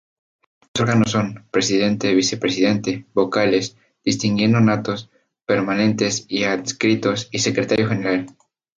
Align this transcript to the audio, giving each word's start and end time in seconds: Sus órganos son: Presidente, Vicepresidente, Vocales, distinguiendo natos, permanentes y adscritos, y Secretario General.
Sus 0.73 0.81
órganos 0.81 1.11
son: 1.11 1.45
Presidente, 1.51 2.15
Vicepresidente, 2.15 3.05
Vocales, 3.13 3.77
distinguiendo 4.03 4.59
natos, 4.59 5.11
permanentes 5.45 6.25
y 6.27 6.45
adscritos, 6.45 7.27
y 7.31 7.37
Secretario 7.37 7.87
General. 7.87 8.25